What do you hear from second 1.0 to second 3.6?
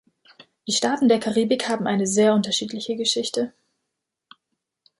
der Karibik haben eine sehr unterschiedliche Geschichte.